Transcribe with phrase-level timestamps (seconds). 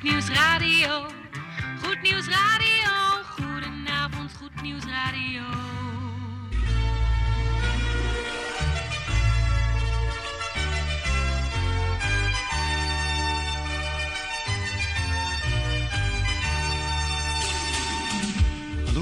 [0.00, 1.06] Goed Nieuws Radio.
[1.82, 3.22] Goed Nieuws Radio.
[3.36, 5.69] Goedenavond, Goed Nieuws Radio.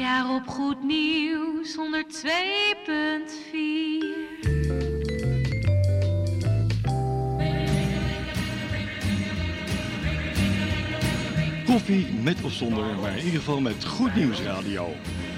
[0.00, 1.80] Najaar op Goed Nieuws 102.4.
[11.66, 14.88] Koffie met of zonder, maar in ieder geval met Goed Nieuws Radio.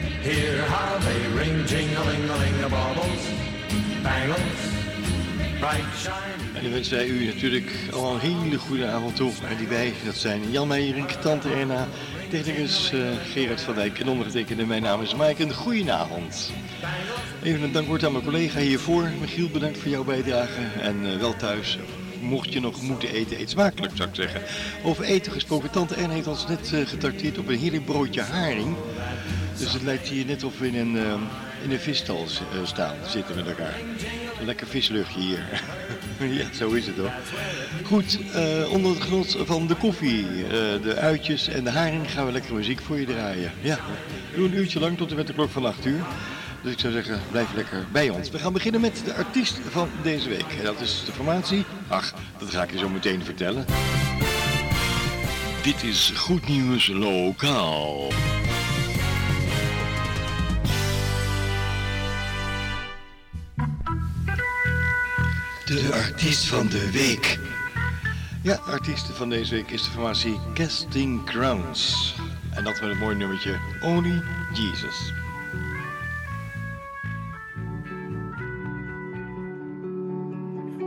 [0.01, 3.23] Hear how they ring, jing-a-ling-a-ling, the baubles,
[4.03, 4.61] bangles,
[5.61, 6.43] bright shiny.
[6.55, 9.33] En dan wensen wij u natuurlijk al een hele goede avond toe.
[9.49, 11.89] En die wij, dat zijn Jan Meijerink, Tante Erna,
[12.33, 13.01] technicus eh,
[13.33, 14.67] Gerard van Dijk en ondergetekende.
[14.67, 15.43] Mijn naam is Mike.
[15.43, 16.53] Een goedenavond.
[17.43, 19.11] Even een dankwoord aan mijn collega hiervoor.
[19.21, 20.61] Michiel, bedankt voor jouw bijdrage.
[20.81, 21.79] En eh, wel thuis.
[22.21, 24.41] Mocht je nog moeten eten, eet smakelijk zou ik zeggen.
[24.83, 28.77] Over eten gesproken, tante Erna heeft ons net uh, op een heerlijk broodje haring.
[29.59, 31.15] Dus het lijkt hier net of we in een, uh,
[31.65, 33.77] in een visstal uh, staan, zitten met elkaar.
[34.45, 35.45] Lekker visluchtje hier.
[36.41, 37.13] ja, zo is het hoor.
[37.85, 38.19] Goed,
[38.69, 40.27] onder het genot van de koffie,
[40.83, 43.53] de uitjes en de haring gaan we lekker muziek voor je draaien.
[43.61, 43.79] Ja,
[44.35, 46.05] doe een uurtje lang tot en met de klok van 8 uur.
[46.63, 48.31] Dus ik zou zeggen, blijf lekker bij ons.
[48.31, 50.47] We gaan beginnen met de artiest van deze week.
[50.59, 51.65] En dat is de formatie.
[51.89, 53.65] Ach, dat ga ik je zo meteen vertellen.
[55.63, 58.11] Dit is Goed Nieuws Lokaal.
[65.73, 67.39] De artiest van de week.
[68.43, 72.15] Ja, de artiest van deze week is de formatie Casting Crowns.
[72.51, 74.23] En dat met een mooi nummertje Only
[74.53, 75.13] Jesus.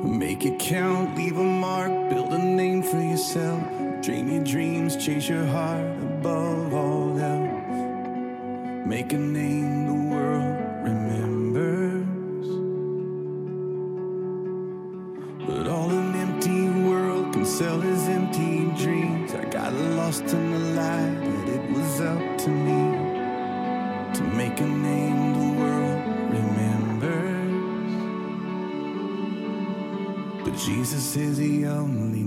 [0.04, 3.62] Make it count, leave a mark, build a name for yourself.
[4.02, 7.76] Dream your dreams, chase your heart above all else.
[8.86, 10.65] Make a name the world
[30.66, 32.25] Jesus is the only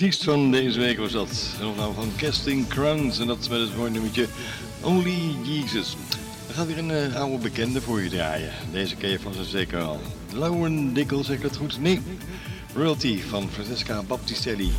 [0.00, 1.54] artiest van deze week was dat.
[1.60, 3.18] En opname nou van Casting Crowns.
[3.18, 4.26] En dat is met het mooie nummertje
[4.82, 5.96] Only Jesus.
[6.46, 8.52] We gaan weer een eh, oude bekende voor je draaien.
[8.72, 10.00] Deze keer je van ze zeker al.
[10.32, 11.80] Lauren Dickel, zeg ik dat goed?
[11.80, 12.00] Nee.
[12.74, 14.70] Royalty van Francesca Baptistelli.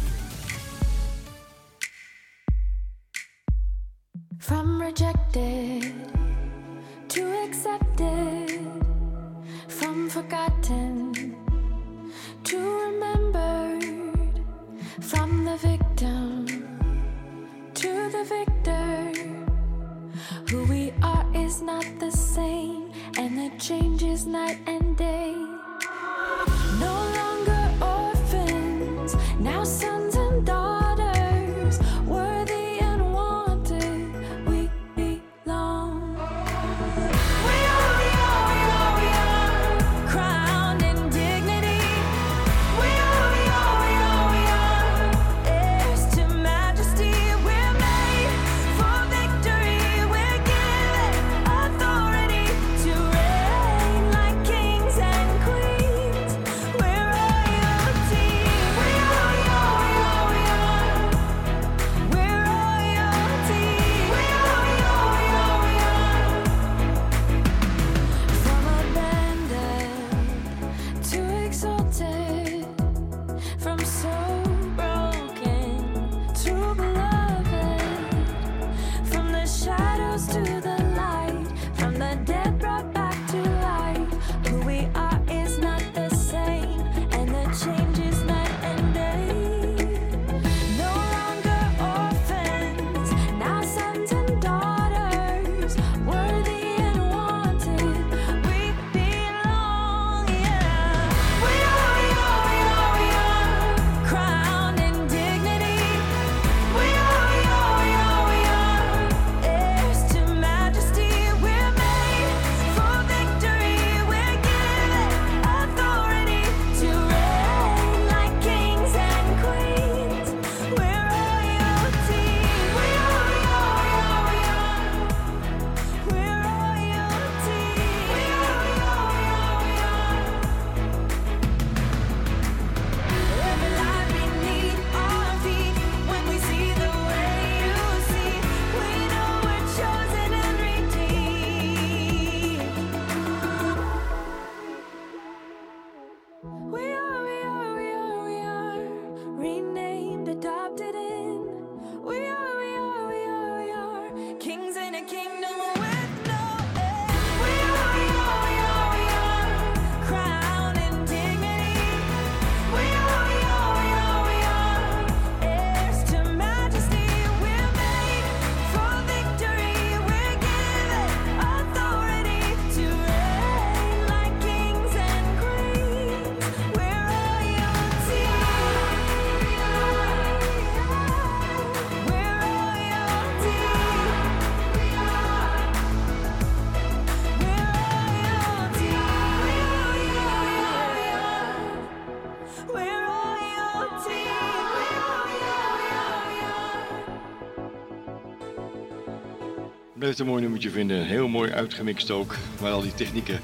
[200.20, 201.06] een mooi nummertje vinden.
[201.06, 203.40] Heel mooi uitgemixt ook, maar al die technieken.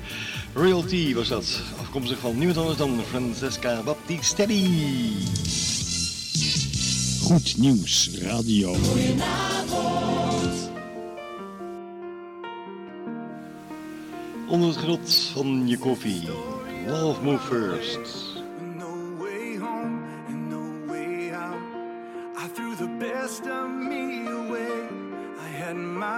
[0.53, 5.13] Realty was dat, afkomstig van niemand anders dan Francesca Baptistelli.
[7.21, 8.75] Goed Nieuws Radio.
[14.49, 16.29] Onder het grot van je koffie.
[16.87, 18.36] Love Move First.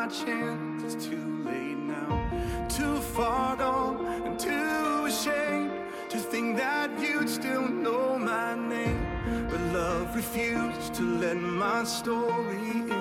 [0.09, 0.83] chance.
[0.83, 2.67] It's too late now.
[2.67, 5.71] Too far gone and too ashamed
[6.09, 9.05] to think that you'd still know my name.
[9.49, 12.98] But love refused to let my story in.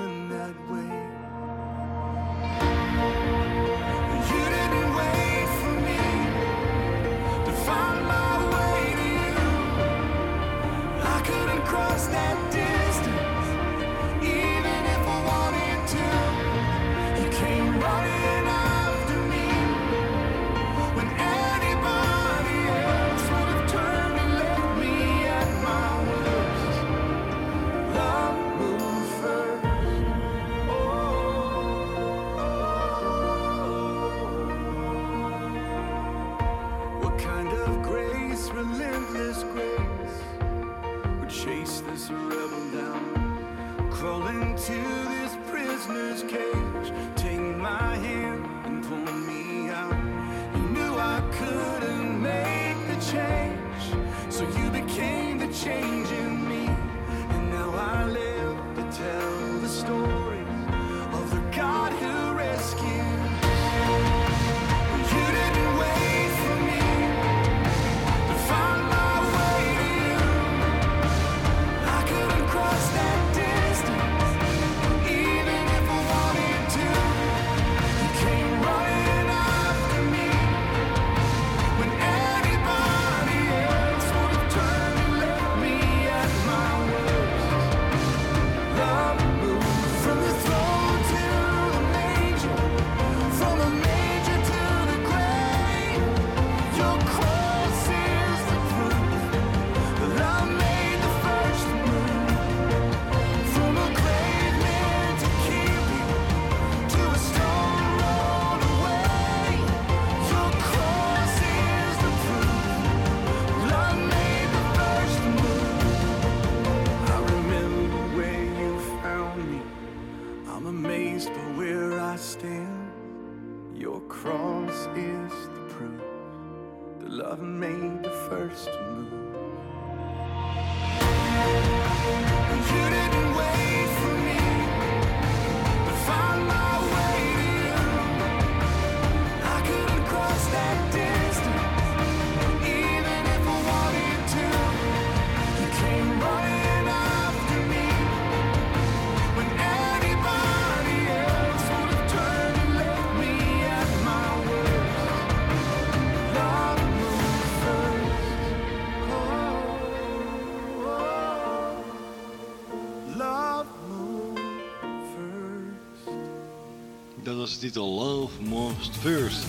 [167.61, 169.39] Titel Love Most First.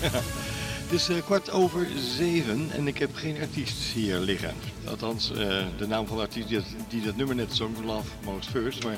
[0.90, 1.86] Het is eh, kwart over
[2.16, 4.54] zeven en ik heb geen artiest hier liggen.
[4.88, 5.36] Althans, eh,
[5.78, 6.48] de naam van de artiest
[6.88, 8.84] die, dat- nummer net zong, Love Most First.
[8.84, 8.96] Maar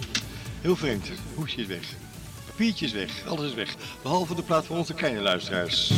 [0.60, 1.04] heel vreemd,
[1.34, 1.88] hoesje is weg.
[2.46, 3.74] Papiertje is weg, alles is weg.
[4.02, 5.92] Behalve de plaat van onze kleine luisteraars.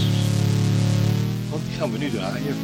[1.51, 2.57] Want die gaan we nu draaien.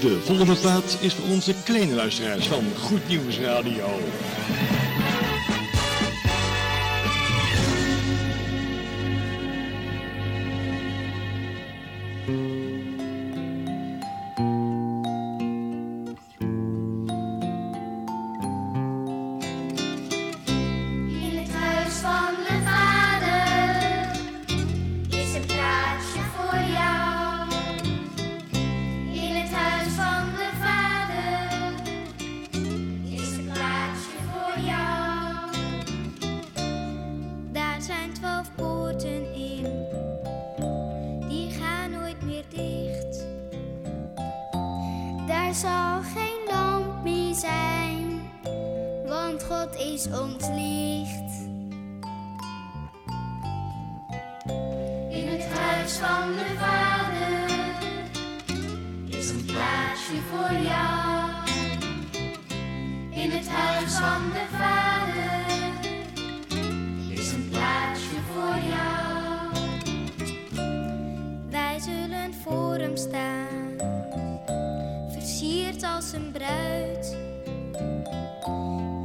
[0.00, 3.98] De volgende plaat is voor onze kleine luisteraars van Goed Nieuws Radio.
[55.98, 57.50] Van de Vader
[59.18, 61.30] is een plaatsje voor jou.
[63.10, 65.44] In het huis van de Vader
[67.18, 69.52] is een plaatsje voor jou.
[71.50, 73.76] Wij zullen voor hem staan,
[75.12, 77.16] versierd als een bruid.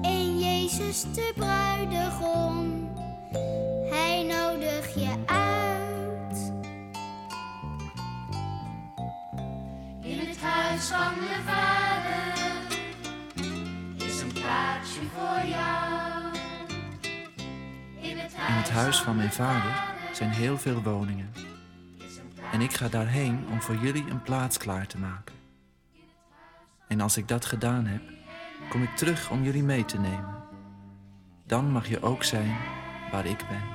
[0.02, 2.65] En Jezus de bruidegom,
[10.92, 12.34] huis van de Vader
[14.08, 16.36] is een plaatsje voor jou.
[18.02, 21.32] In het In het huis van mijn vader zijn heel veel woningen.
[22.52, 25.36] En ik ga daarheen om voor jullie een plaats klaar te maken.
[26.88, 28.02] En als ik dat gedaan heb,
[28.70, 30.44] kom ik terug om jullie mee te nemen.
[31.48, 32.58] Dan mag je ook zijn
[33.12, 33.74] waar ik ben.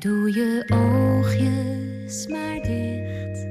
[0.00, 3.46] Doe je oogjes maar dicht.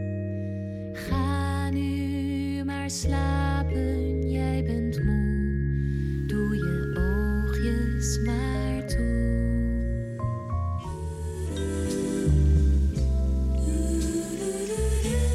[0.94, 6.24] Ga nu maar slapen, jij bent moe.
[6.28, 9.38] Doe je oogjes maar toe.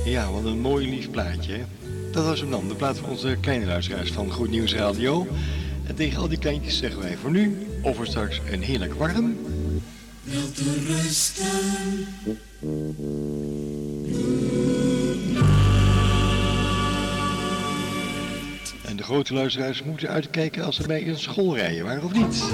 [0.05, 1.61] Ja, wat een mooi lief plaatje.
[2.13, 5.27] Dat was hem dan, de plaat van onze kleine luisteraars van Goed Nieuws Radio.
[5.87, 9.37] En tegen al die kleintjes zeggen wij voor nu, over straks een heerlijk warm.
[18.85, 22.45] En de grote luisteraars moeten uitkijken als ze bij een school rijden, waar of niet.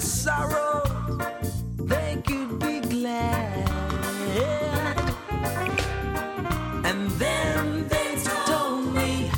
[0.00, 0.82] sorrow,
[1.76, 3.68] they could be glad.
[6.84, 9.30] And then they told me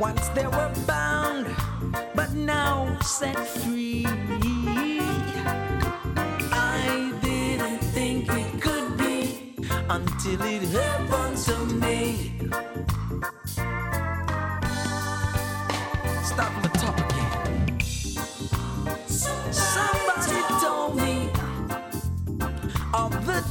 [0.00, 1.46] once they were bound,
[2.14, 4.06] but now set free.
[6.50, 9.54] I didn't think it could be
[9.88, 12.33] until it happened to me.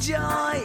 [0.03, 0.62] joy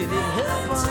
[0.00, 0.89] Did it help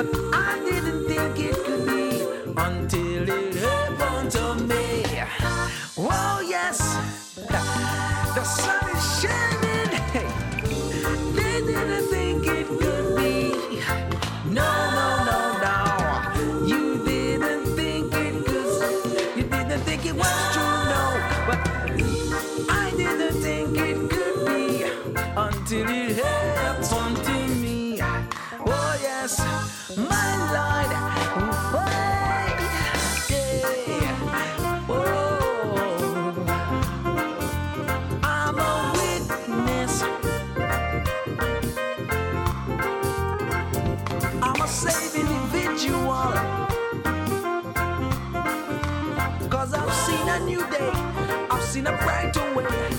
[0.00, 0.89] But I didn't.
[50.50, 50.90] new day.
[51.50, 52.89] I've seen a brighter way.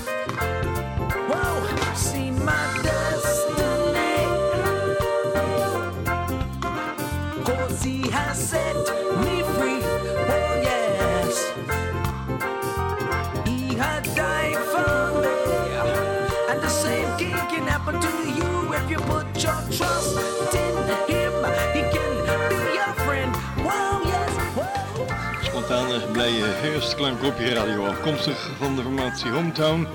[25.93, 29.87] Een blije herfstklank op je radio, afkomstig van de formatie Hometown.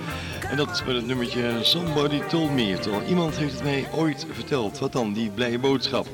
[0.51, 2.79] En dat met het nummertje Somebody Told Me.
[2.79, 4.79] Terwijl iemand heeft het mij ooit verteld.
[4.79, 6.07] Wat dan, die blije boodschap.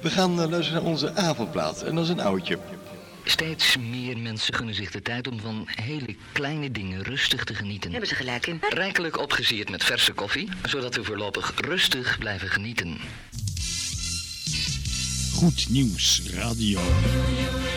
[0.00, 1.82] We gaan eh, luisteren naar onze avondplaat.
[1.82, 2.58] En dat is een oudje.
[3.24, 7.90] Steeds meer mensen gunnen zich de tijd om van hele kleine dingen rustig te genieten.
[7.90, 8.60] Hebben ze gelijk in.
[8.68, 12.98] Rijkelijk opgesierd met verse koffie, zodat we voorlopig rustig blijven genieten.
[15.34, 16.80] Goed Nieuws Radio.
[16.80, 17.69] Radio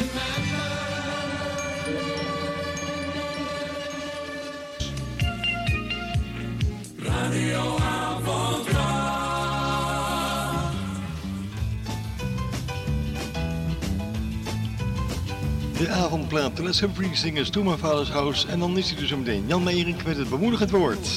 [15.94, 18.48] avondplaat, de Les Humphrey Singers, To My Father's House.
[18.48, 21.08] En dan is hij dus meteen Jan Meijering met het bemoedigend woord.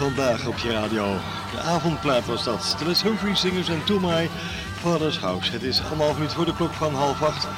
[0.00, 1.16] Vandaag op je radio.
[1.50, 2.64] De avondplaat was dat.
[2.64, 4.28] Stress Humphrey Singers en To My
[4.74, 5.52] Father's House.
[5.52, 7.48] Het is anderhalf minuut voor de klok van half acht.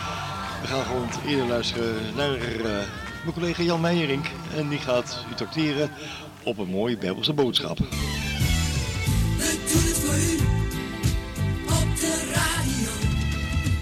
[0.61, 2.63] We gaan gewoon eerder luisteren naar eh,
[3.23, 4.27] mijn collega Jan Meijerink.
[4.57, 5.91] En die gaat u tracteren
[6.43, 7.79] op een mooie Bijbelse boodschap.
[7.79, 7.85] We
[9.73, 10.39] doen het voor u.
[11.67, 12.91] Op de radio.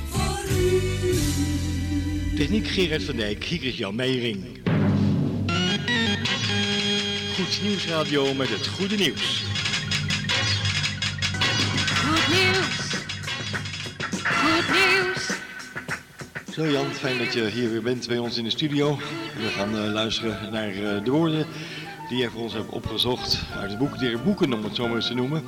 [0.08, 2.36] Voor u.
[2.36, 4.59] Techniek Gerard van Dijk, hier is Jan Meijering.
[7.58, 9.44] Nieuwsradio met het goede nieuws.
[11.94, 12.94] Goed nieuws.
[14.24, 15.38] Goed nieuws.
[16.54, 18.96] Zo Jan, fijn dat je hier weer bent bij ons in de studio.
[19.36, 21.46] We gaan eh, luisteren naar eh, de woorden
[22.08, 24.96] die jij voor ons hebt opgezocht uit het boek der boeken, om het zo maar
[24.96, 25.42] eens te noemen.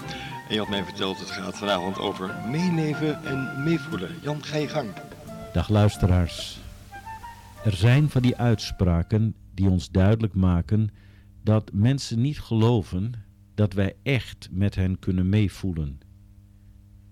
[0.49, 4.11] En je had mij verteld, het gaat vanavond over meeleven en meevoelen.
[4.23, 4.89] Jan, ga je gang.
[5.53, 6.59] Dag luisteraars.
[7.65, 10.91] Er zijn van die uitspraken die ons duidelijk maken
[11.43, 13.13] dat mensen niet geloven
[13.55, 16.01] dat wij echt met hen kunnen meevoelen.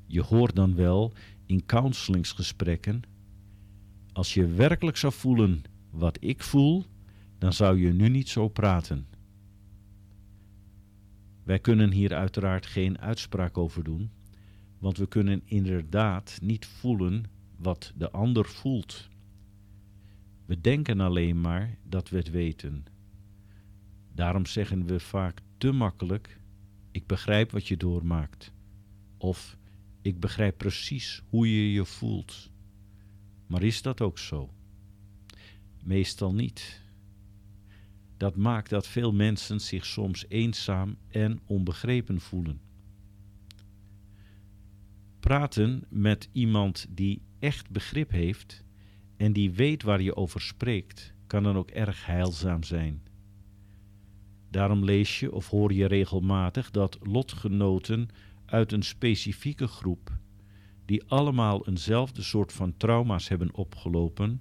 [0.06, 1.12] Je hoort dan wel
[1.46, 3.02] in counselingsgesprekken:
[4.12, 6.84] als je werkelijk zou voelen wat ik voel,
[7.38, 9.06] dan zou je nu niet zo praten.
[11.42, 14.10] Wij kunnen hier uiteraard geen uitspraak over doen,
[14.78, 17.24] Want we kunnen inderdaad niet voelen
[17.56, 19.08] wat de ander voelt.
[20.46, 22.84] We denken alleen maar dat we het weten.
[24.20, 26.40] Daarom zeggen we vaak te makkelijk:
[26.90, 28.52] Ik begrijp wat je doormaakt.
[29.16, 29.56] Of
[30.02, 32.50] ik begrijp precies hoe je je voelt.
[33.46, 34.54] Maar is dat ook zo?
[35.82, 36.82] Meestal niet.
[38.16, 42.60] Dat maakt dat veel mensen zich soms eenzaam en onbegrepen voelen.
[45.20, 48.64] Praten met iemand die echt begrip heeft
[49.16, 53.08] en die weet waar je over spreekt, kan dan ook erg heilzaam zijn.
[54.50, 58.08] Daarom lees je of hoor je regelmatig dat lotgenoten
[58.46, 60.18] uit een specifieke groep,
[60.84, 64.40] die allemaal eenzelfde soort van trauma's hebben opgelopen,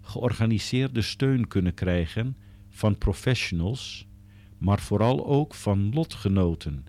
[0.00, 2.36] georganiseerde steun kunnen krijgen
[2.68, 4.06] van professionals,
[4.58, 6.86] maar vooral ook van lotgenoten.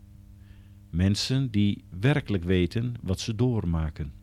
[0.90, 4.14] Mensen die werkelijk weten wat ze doormaken.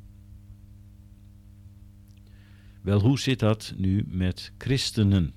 [2.83, 5.33] Wel, hoe zit dat nu met christenen?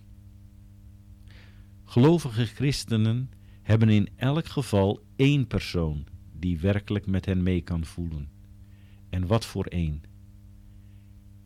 [1.89, 8.29] Gelovige christenen hebben in elk geval één persoon die werkelijk met hen mee kan voelen.
[9.09, 10.01] En wat voor één?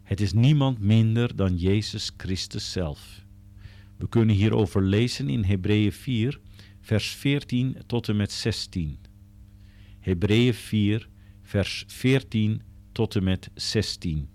[0.04, 3.26] Het is niemand minder dan Jezus Christus zelf.
[3.98, 6.40] We kunnen hierover lezen in Hebreeën 4,
[6.82, 8.98] vers 14 tot en met 16.
[10.00, 11.10] Hebreeën 4,
[11.42, 14.30] vers 14 tot en met 16.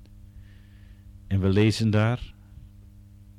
[1.27, 2.35] En we lezen daar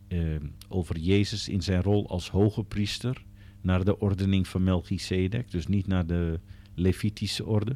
[0.09, 0.19] eh,
[0.67, 3.23] over Jezus in zijn rol als hoge priester
[3.61, 6.39] naar de ordening van Melchizedek, dus niet naar de
[6.75, 7.75] Levitische orde.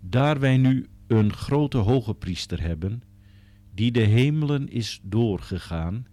[0.00, 3.02] Daar wij nu een grote hoge priester hebben,
[3.74, 6.06] die de hemelen is doorgegaan,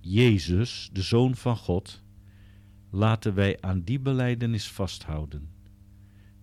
[0.00, 2.02] Jezus, de Zoon van God,
[2.90, 5.48] laten wij aan die beleidenis vasthouden.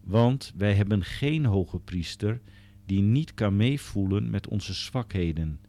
[0.03, 2.41] Want wij hebben geen hoge priester
[2.85, 5.59] die niet kan meevoelen met onze zwakheden,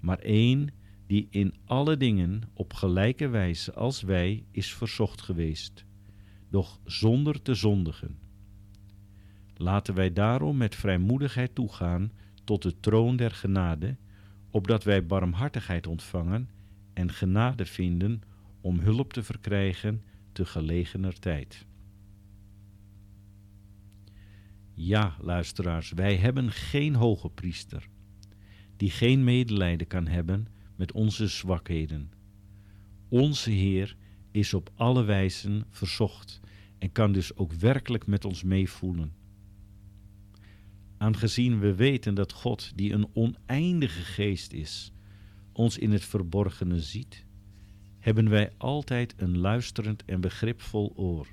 [0.00, 0.68] maar één
[1.06, 5.84] die in alle dingen op gelijke wijze als wij is verzocht geweest,
[6.50, 8.18] doch zonder te zondigen.
[9.56, 12.12] Laten wij daarom met vrijmoedigheid toegaan
[12.44, 13.96] tot de troon der genade,
[14.50, 16.50] opdat wij barmhartigheid ontvangen
[16.92, 18.22] en genade vinden
[18.60, 21.66] om hulp te verkrijgen te gelegener tijd.
[24.74, 27.88] Ja, luisteraars, wij hebben geen hoge priester,
[28.76, 32.12] die geen medelijden kan hebben met onze zwakheden.
[33.08, 33.96] Onze Heer
[34.30, 36.40] is op alle wijzen verzocht
[36.78, 39.12] en kan dus ook werkelijk met ons meevoelen.
[40.96, 44.92] Aangezien we weten dat God, die een oneindige geest is,
[45.52, 47.24] ons in het verborgene ziet,
[47.98, 51.28] hebben wij altijd een luisterend en begripvol oor.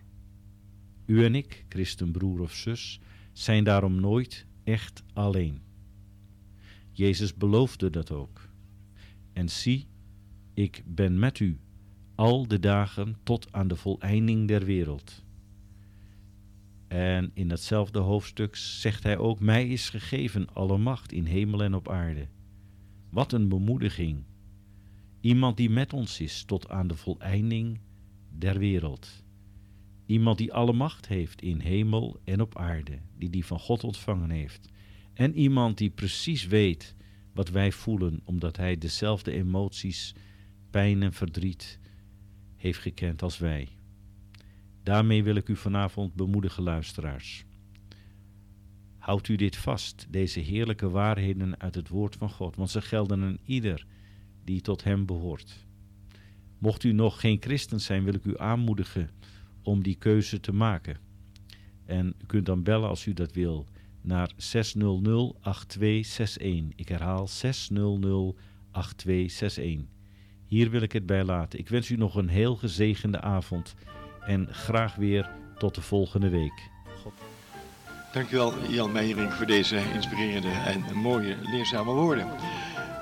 [1.05, 2.99] U en ik, christenbroer of zus,
[3.33, 5.61] zijn daarom nooit echt alleen.
[6.91, 8.50] Jezus beloofde dat ook.
[9.33, 9.87] En zie,
[10.53, 11.59] ik ben met u
[12.15, 15.23] al de dagen tot aan de voleinding der wereld.
[16.87, 21.73] En in datzelfde hoofdstuk zegt hij ook: Mij is gegeven alle macht in hemel en
[21.73, 22.27] op aarde.
[23.09, 24.23] Wat een bemoediging.
[25.21, 27.79] Iemand die met ons is tot aan de voleinding
[28.29, 29.23] der wereld.
[30.05, 34.29] Iemand die alle macht heeft in hemel en op aarde, die die van God ontvangen
[34.29, 34.69] heeft.
[35.13, 36.95] En iemand die precies weet
[37.33, 40.15] wat wij voelen, omdat hij dezelfde emoties,
[40.69, 41.79] pijn en verdriet
[42.55, 43.67] heeft gekend als wij.
[44.83, 47.45] Daarmee wil ik u vanavond bemoedigen, luisteraars.
[48.97, 53.23] Houdt u dit vast, deze heerlijke waarheden uit het woord van God, want ze gelden
[53.23, 53.85] aan ieder
[54.43, 55.65] die tot Hem behoort.
[56.57, 59.09] Mocht u nog geen christen zijn, wil ik u aanmoedigen
[59.61, 60.97] om die keuze te maken.
[61.85, 63.67] En u kunt dan bellen als u dat wil
[64.01, 64.35] naar 600-8261.
[66.75, 67.31] Ik herhaal 600-8261.
[70.45, 71.59] Hier wil ik het bij laten.
[71.59, 73.75] Ik wens u nog een heel gezegende avond
[74.25, 76.69] en graag weer tot de volgende week.
[77.01, 77.13] God.
[78.13, 82.27] Dankjewel Jan Meijering voor deze inspirerende en mooie leerzame woorden.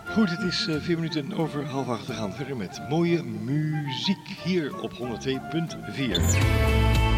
[0.06, 2.08] Goed, het is uh, vier minuten over half acht.
[2.08, 7.09] We gaan verder met mooie muziek hier op 102.4.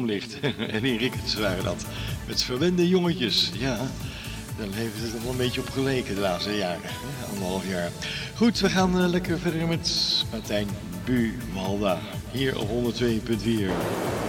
[0.00, 0.40] ligt
[0.74, 1.84] en in Rickens waren dat.
[2.26, 3.78] Met verwende jongetjes, ja.
[4.58, 6.90] dan heeft het wel een beetje op geleken de laatste jaren.
[7.32, 7.90] Anderhalf jaar.
[8.34, 10.68] Goed, we gaan eh, lekker verder met Martijn
[11.04, 11.98] Buwalda.
[12.30, 14.21] Hier op 102.4.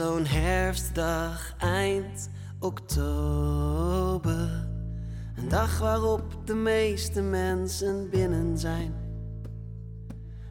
[0.00, 4.28] zo'n herfstdag eind oktober.
[5.36, 8.94] Een dag waarop de meeste mensen binnen zijn.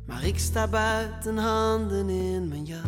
[0.06, 2.80] Maar ik sta buiten, handen in mijn jas.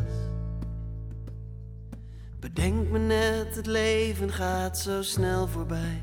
[2.39, 6.01] Bedenk me net, het leven gaat zo snel voorbij.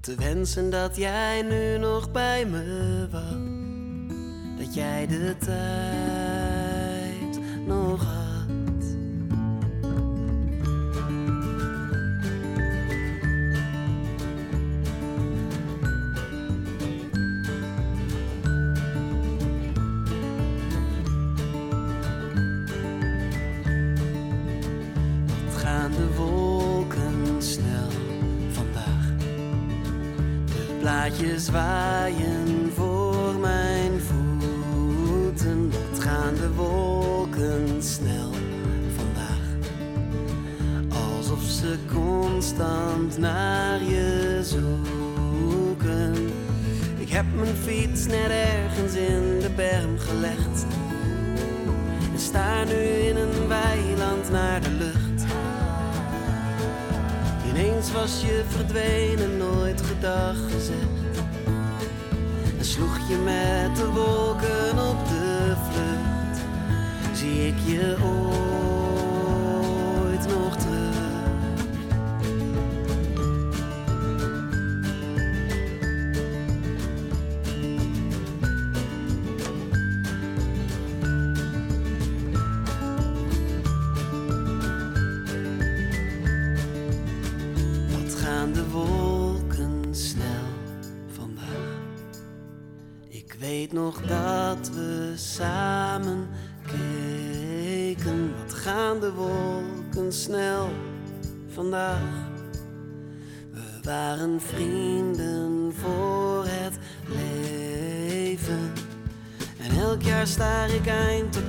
[0.00, 3.36] Te wensen dat jij nu nog bij me was.
[4.64, 6.00] Dat jij de tijd
[7.66, 8.11] nog had.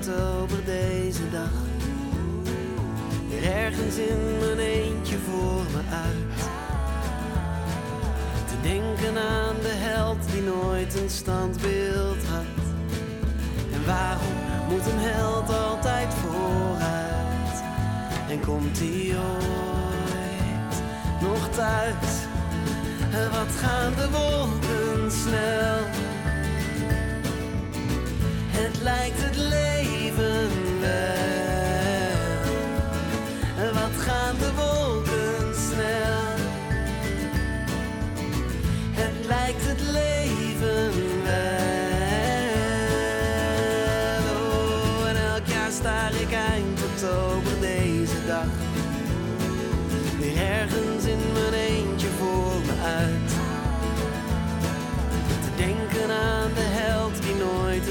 [0.09, 1.51] over deze dag.
[3.43, 6.39] Ergens in mijn eentje voor me uit.
[8.47, 12.63] Te denken aan de held die nooit een standbeeld had.
[13.73, 14.33] En waarom
[14.69, 17.63] moet een held altijd vooruit?
[18.29, 20.81] En komt hij ooit
[21.21, 22.11] nog thuis?
[23.31, 25.79] Wat gaan de wolken snel?
[28.51, 29.62] Het lijkt het leven.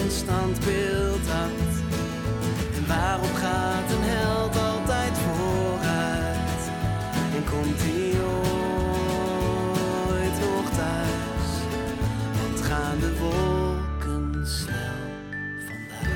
[0.02, 1.70] Een standbeeld had.
[2.76, 6.62] En waarom gaat een held altijd vooruit?
[7.34, 8.12] En komt hij
[10.10, 11.50] ooit nog thuis?
[12.42, 15.02] Want gaan de wolken snel
[15.66, 16.08] vandaag?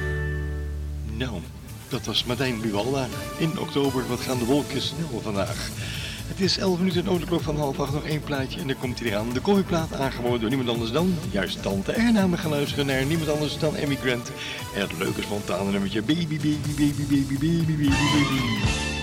[1.16, 1.40] Nou,
[1.88, 3.06] dat was Martijn Buwalda.
[3.38, 5.70] In oktober, wat gaan de wolken snel vandaag.
[6.36, 8.78] Het is 11 minuten en de klok van half acht, nog één plaatje en dan
[8.78, 9.32] komt hij eraan.
[9.32, 12.28] De koffieplaat aangeboden door niemand anders dan, juist Tante Erna.
[12.28, 14.30] We gaan luisteren naar niemand anders dan Emmy Grant.
[14.74, 18.95] En het leuke spontane nummertje Baby, Baby, Baby, Baby, Baby, Baby, Baby.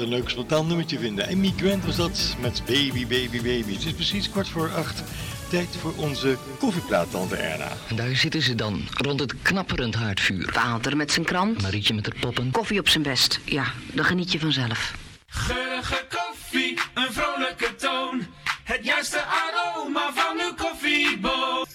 [0.00, 1.28] Een leuk spontaan nummertje vinden.
[1.28, 3.72] Amy Grant was dat met Baby, Baby, Baby.
[3.72, 5.02] Het is precies kwart voor acht.
[5.48, 7.68] Tijd voor onze koffieplaat, Tante Erna.
[7.88, 10.50] En daar zitten ze dan, rond het knapperend haardvuur.
[10.52, 11.62] Wouter met zijn krant.
[11.62, 12.50] Marietje met haar poppen.
[12.50, 13.40] Koffie op zijn best.
[13.44, 14.94] Ja, dan geniet je vanzelf.
[15.26, 18.26] Geurige koffie, een vrolijke toon.
[18.64, 21.68] Het juiste aroma van uw koffieboot.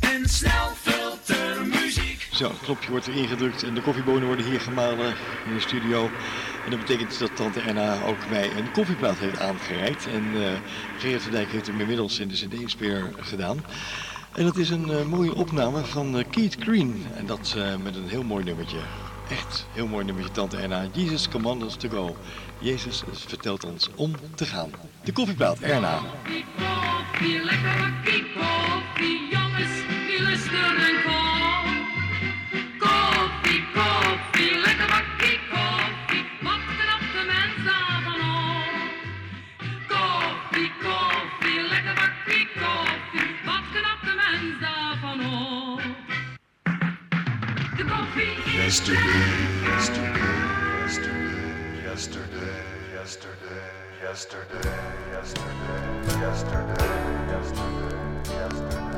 [0.00, 0.79] En snel.
[2.40, 5.14] Zo, het knopje wordt erin gedrukt en de koffiebonen worden hier gemalen
[5.46, 6.10] in de studio.
[6.64, 10.06] En dat betekent dat tante Erna ook mij een koffieplaat heeft aangereikt.
[10.06, 10.24] En
[10.98, 13.64] Gerrit van Dijk heeft hem inmiddels in de cd-speer gedaan.
[14.32, 17.06] En dat is een eh, mooie opname van eh, Keith Green.
[17.14, 18.78] En dat eh, met een heel mooi nummertje.
[19.30, 20.86] Echt heel mooi nummertje, tante Erna.
[20.92, 22.16] Jesus commands to go.
[22.58, 24.70] Jezus vertelt ons om te gaan.
[25.04, 26.00] De koffieplaat, Erna.
[29.30, 29.72] Jongens,
[30.06, 31.29] die lusten en
[48.70, 49.00] Yesterday,
[49.64, 50.20] yesterday,
[54.02, 54.74] yesterday,
[55.20, 56.84] yesterday,
[57.30, 58.89] yesterday,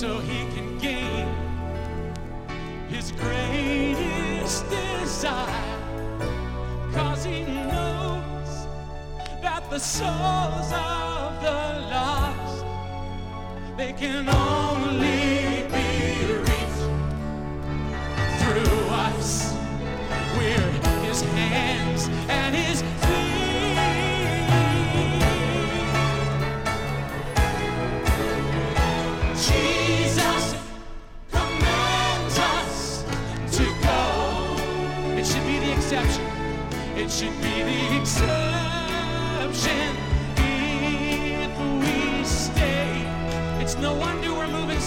[0.00, 1.28] so He can gain
[2.88, 5.78] His greatest desire.
[6.94, 8.50] Cause He knows
[9.42, 11.60] that the souls of the
[11.92, 12.64] lost
[13.76, 15.69] they can only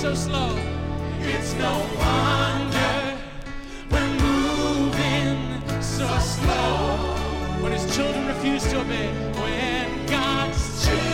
[0.04, 0.58] so slow.
[1.22, 3.18] It's no wonder
[3.90, 7.16] we're moving so slow.
[7.62, 9.08] When his children refuse to obey.
[9.40, 11.13] When God's children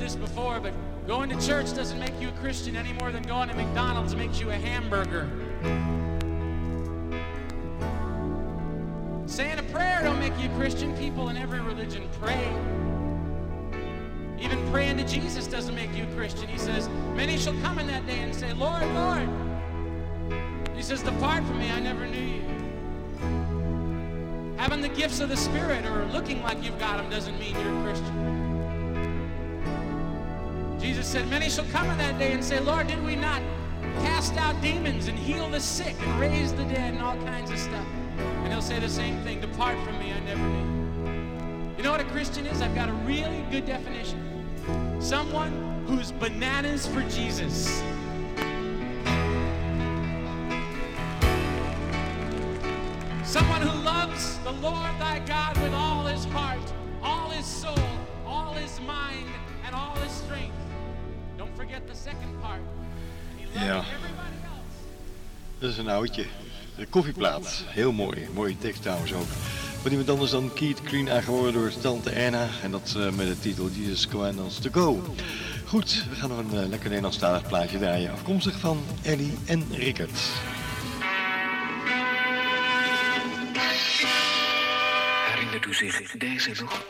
[0.00, 0.72] This before, but
[1.06, 4.40] going to church doesn't make you a Christian any more than going to McDonald's makes
[4.40, 5.28] you a hamburger.
[9.26, 12.50] Saying a prayer don't make you a Christian people in every religion pray.
[14.40, 16.48] Even praying to Jesus doesn't make you a Christian.
[16.48, 19.28] He says, Many shall come in that day and say, Lord, Lord.
[20.74, 22.42] He says, Depart from me, I never knew you.
[24.56, 27.80] Having the gifts of the Spirit or looking like you've got them doesn't mean you're
[27.80, 28.39] a Christian.
[31.00, 33.40] Jesus said, Many shall come in that day and say, Lord, did we not
[34.00, 37.58] cast out demons and heal the sick and raise the dead and all kinds of
[37.58, 37.86] stuff?
[38.18, 41.74] And he'll say the same thing Depart from me, I never knew you.
[41.78, 42.60] You know what a Christian is?
[42.60, 44.20] I've got a really good definition
[45.00, 47.78] someone who's bananas for Jesus.
[53.24, 57.88] Someone who loves the Lord thy God with all his heart, all his soul,
[58.26, 59.26] all his mind,
[59.64, 60.69] and all his strength.
[63.52, 63.84] Ja.
[65.58, 66.24] Dat is een oudje.
[66.76, 67.64] De koffieplaat.
[67.66, 68.28] Heel mooi.
[68.34, 69.28] Mooie tekst trouwens ook.
[69.82, 72.48] Van iemand anders dan Keith Green aangehoord door Tante Erna.
[72.62, 75.14] En dat eh, met de titel Jesus Commands to Go.
[75.66, 78.12] Goed, we gaan nog een eh, lekker Nederlandstalig plaatje draaien.
[78.12, 80.18] Afkomstig van Ellie en Rickert.
[85.30, 86.84] Herinnert u zich deze nog?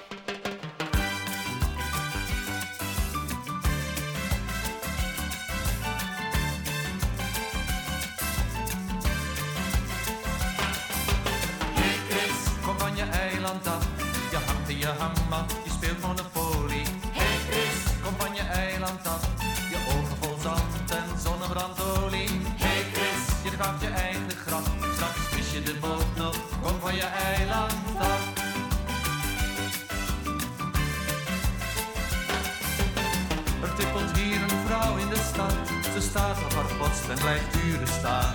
[33.81, 35.55] Tippelt hier een vrouw in de stad.
[35.95, 38.35] Ze staat op haar post en blijft uren staan.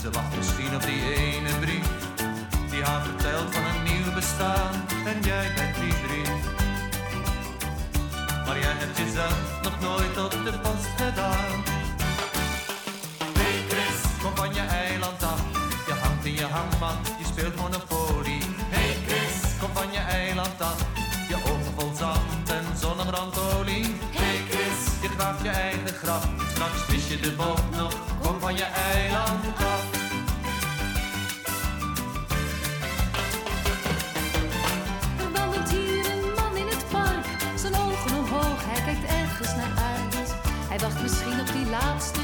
[0.00, 1.88] Ze wacht misschien op die ene brief
[2.70, 4.74] die haar vertelt van een nieuw bestaan.
[5.06, 6.30] En jij bent die brief.
[8.46, 11.52] Maar jij hebt jezelf nog nooit op de post gedaan.
[13.68, 15.42] Chris, kom van je eiland af.
[15.86, 18.40] Je hangt in je hangmat, je speelt Monopoly.
[18.74, 20.89] Hey Chris, kom van je eiland af.
[25.42, 26.28] Je eigen graf.
[26.50, 29.84] Straks vis je de boot nog, kom van je eiland af.
[35.18, 37.26] Er wandelt hier een man in het park,
[37.56, 40.34] zijn ogen omhoog, hij kijkt ergens naar uit.
[40.68, 42.20] Hij wacht misschien op die laatste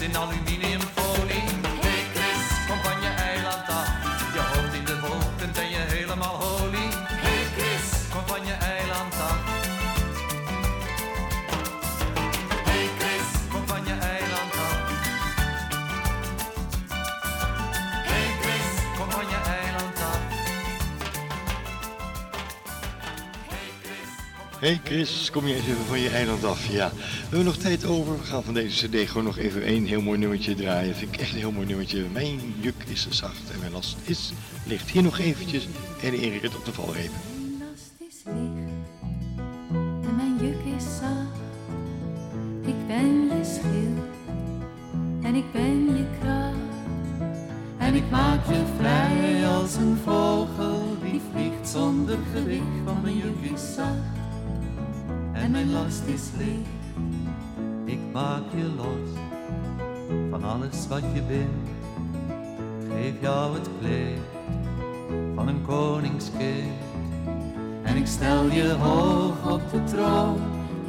[0.00, 1.42] in aluminiumfolie.
[1.82, 3.88] Hey Chris, kom van je eiland af.
[4.34, 6.88] Je hoofd in de wolken ben je helemaal holy.
[7.24, 9.36] Hey Chris, kom van je eiland af.
[12.64, 14.76] Hey Chris, kom van je eiland af.
[18.10, 18.68] Hey Chris,
[18.98, 20.20] kom van je eiland af.
[24.60, 26.66] Hey Chris, kom je even van je eiland af?
[26.68, 26.90] Ja,
[27.28, 28.18] we hebben nog tijd over.
[28.18, 30.94] We gaan van deze cd gewoon nog even één heel mooi nummertje draaien.
[30.94, 32.06] Vind ik echt een heel mooi nummertje.
[32.12, 34.32] Mijn juk is zacht en mijn last is
[34.66, 34.90] licht.
[34.90, 35.68] Hier nog eventjes
[36.02, 37.10] en Erik het op de valreep.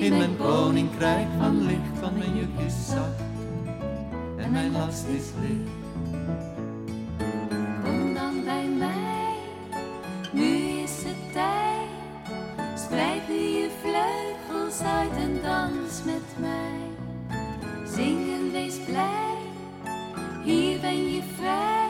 [0.10, 3.22] In mijn koninkrijk van licht, want mijn juk is zacht
[4.38, 5.70] en mijn last is licht.
[7.84, 9.34] Kom dan bij mij,
[10.32, 11.90] nu is het tijd.
[12.76, 16.80] Spreid nu je vleugels uit en dans met mij.
[17.96, 19.36] Zing en wees blij,
[20.44, 21.88] hier ben je vrij.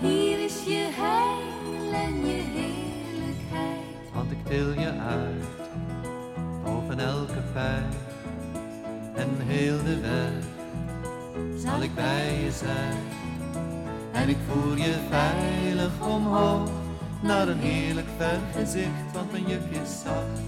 [0.00, 4.12] Hier is je heil en je heerlijkheid.
[4.14, 4.79] Want ik boven
[9.14, 10.32] en heel de weg
[11.56, 12.96] zal ik bij je zijn.
[14.12, 16.70] En ik voer je veilig omhoog
[17.22, 20.40] naar een heerlijk vergezicht, want mijn juk is zacht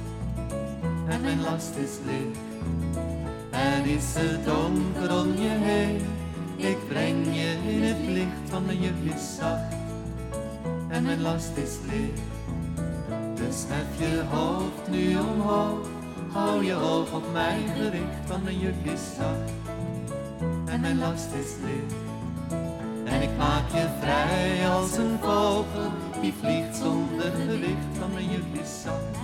[1.09, 2.39] en mijn last is licht.
[3.51, 6.01] En is het donker om je heen,
[6.57, 9.75] ik breng je in het licht, want mijn juk zacht
[10.89, 12.21] en mijn last is licht.
[13.35, 15.89] Dus hef je hoofd nu omhoog,
[16.33, 19.53] hou je oog op mij gericht, want mijn juk is zacht
[20.65, 21.95] en mijn last is licht.
[23.05, 28.61] En ik maak je vrij als een vogel die vliegt zonder gewicht, want mijn juk
[28.63, 29.17] is zacht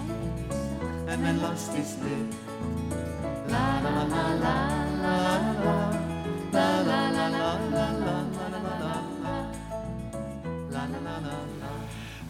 [1.06, 2.36] en mijn last is licht.
[3.50, 4.06] La la
[4.40, 4.87] la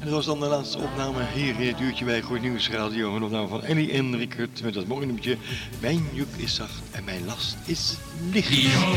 [0.09, 3.17] dat was dan de laatste opname hier in het uurtje bij Gooi Nieuws Radio.
[3.17, 5.37] Een opname van Ellie en Rickert met dat mooie nummertje.
[5.81, 7.97] Mijn juk is zacht en mijn last is
[8.33, 8.49] licht.
[8.49, 8.95] Hi-ho,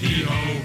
[0.00, 0.60] hi-ho,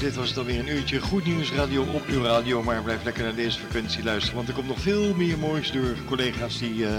[0.00, 2.62] dit was dan weer een uurtje Goed Nieuws Radio op uw radio.
[2.62, 5.96] Maar blijf lekker naar deze frequentie luisteren, want er komt nog veel meer moois door
[6.06, 6.98] collega's die eh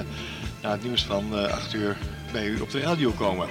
[0.61, 1.97] na het nieuws van eh 8 uur
[2.31, 3.47] bij u op de radio komen.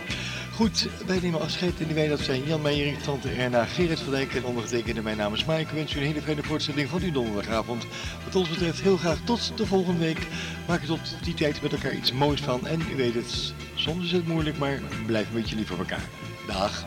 [0.54, 4.12] Goed, wij nemen afscheid en die wij dat zijn Jan Meijering, Tante Erna, Gerrit van
[4.12, 5.02] Dijk en ondergetekende.
[5.02, 5.60] Mijn naam is Mike.
[5.60, 7.86] Ik wens u een hele fijne voortzetting van uw donderdagavond.
[8.24, 10.26] Wat ons betreft heel graag tot de volgende week.
[10.66, 12.66] Maak er tot die tijd met elkaar iets moois van.
[12.66, 16.08] En u weet het, soms is het moeilijk, maar blijf een beetje lief voor elkaar.
[16.46, 16.86] Dag.